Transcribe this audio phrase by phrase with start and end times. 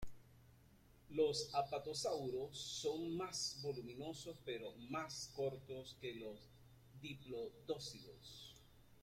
[1.11, 6.41] Los apatosaurus son más voluminosos pero más cortos que los
[7.03, 8.55] diplodócidos.